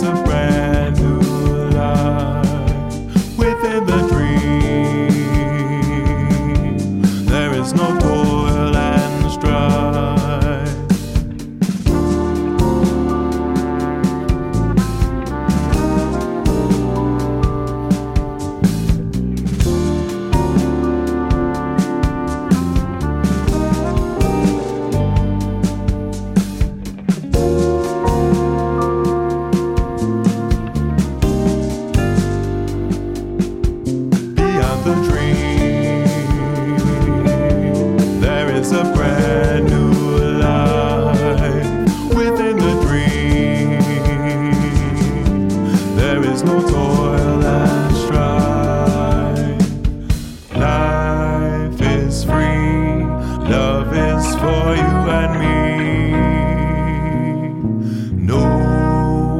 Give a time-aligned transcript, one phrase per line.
[0.00, 0.98] there is a brand
[1.74, 3.38] life.
[3.38, 5.10] Within the dream,
[7.26, 7.98] there is no
[34.94, 36.06] dream.
[38.20, 39.92] There is a brand new
[40.40, 41.64] life
[42.14, 43.80] within the dream.
[45.96, 49.60] There is no toil and strife.
[50.56, 53.04] Life is free,
[53.56, 55.58] love is for you and me.
[58.26, 58.42] No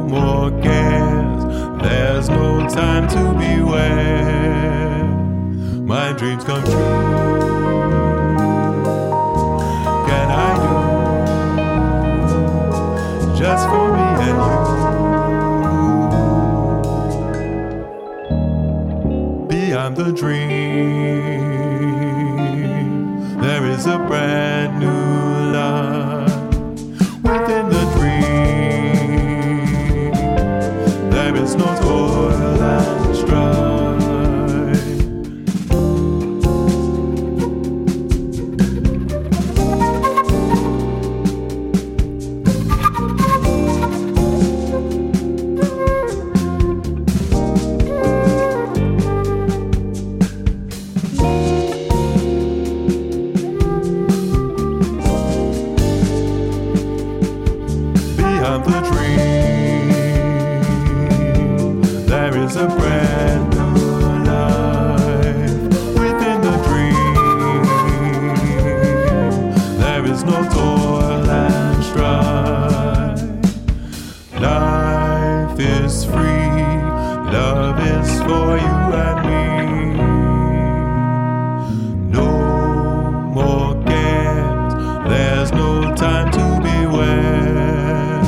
[0.07, 0.51] more
[1.81, 3.48] there's no time to beware.
[6.19, 6.73] Dreams come true.
[10.05, 10.73] Can I do
[13.39, 14.37] just for me and
[19.47, 19.67] you?
[19.69, 21.39] Beyond the dream,
[23.39, 26.29] there is a brand new love
[27.23, 28.11] within the dream.
[31.11, 32.28] There is no toil
[62.43, 65.61] is a brand new life
[65.99, 66.95] within the dream.
[69.79, 73.21] There is no toil and strife.
[74.39, 76.77] Life is free,
[77.35, 79.45] love is for you and me.
[82.17, 82.29] No
[83.33, 84.73] more games,
[85.09, 88.21] there's no time to beware.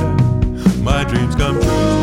[0.83, 2.00] My dreams come true.